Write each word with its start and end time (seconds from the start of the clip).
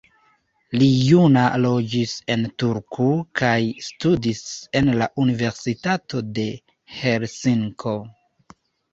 Li 0.81 0.85
juna 1.07 1.41
loĝis 1.65 2.13
en 2.35 2.45
Turku 2.63 3.09
kaj 3.41 3.59
studis 3.87 4.41
en 4.79 4.89
la 5.01 5.09
Universitato 5.25 6.23
de 6.39 6.47
Helsinko. 7.01 7.95